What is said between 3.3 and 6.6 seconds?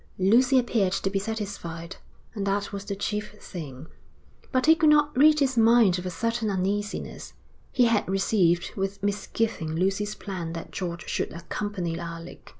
thing. But he could not rid his mind of a certain